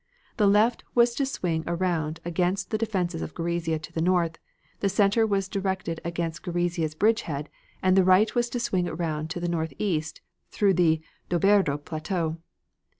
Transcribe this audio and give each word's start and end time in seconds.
The 0.37 0.47
left 0.47 0.83
was 0.95 1.13
to 1.13 1.27
swing 1.27 1.63
around 1.67 2.21
against 2.25 2.71
the 2.71 2.77
defenses 2.79 3.21
of 3.21 3.35
Gorizia 3.35 3.77
to 3.79 3.93
the 3.93 4.01
north; 4.01 4.39
the 4.79 4.89
center 4.89 5.27
was 5.27 5.47
directed 5.47 6.01
against 6.03 6.43
the 6.43 6.49
Gorizia 6.51 6.89
bridge 6.97 7.21
head, 7.21 7.49
and 7.83 7.95
the 7.95 8.03
right 8.03 8.33
was 8.33 8.49
to 8.49 8.59
swing 8.59 8.87
around 8.89 9.29
to 9.29 9.39
the 9.39 9.47
northeast 9.47 10.21
through 10.49 10.73
the 10.73 11.01
Doberdo 11.29 11.77
plateau. 11.85 12.37